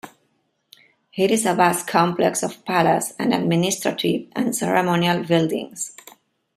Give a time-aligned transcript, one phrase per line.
[1.13, 5.95] It is a vast complex of palaces and administrative and ceremonial buildings.